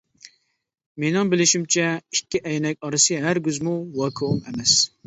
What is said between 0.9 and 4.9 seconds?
مىنىڭ بىلىشىمچە ئىككى ئەينەك ئارىسى ھەرگىزمۇ ۋاكۇئۇم ئەمەس.